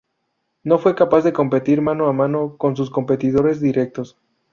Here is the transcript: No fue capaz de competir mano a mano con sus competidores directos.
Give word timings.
No 0.63 0.79
fue 0.79 0.95
capaz 0.95 1.21
de 1.23 1.31
competir 1.31 1.79
mano 1.79 2.07
a 2.07 2.11
mano 2.11 2.57
con 2.57 2.75
sus 2.75 2.89
competidores 2.89 3.61
directos. 3.61 4.17